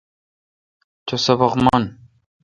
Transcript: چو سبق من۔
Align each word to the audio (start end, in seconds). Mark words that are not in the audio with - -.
چو 1.07 1.15
سبق 1.25 1.51
من۔ 1.65 1.83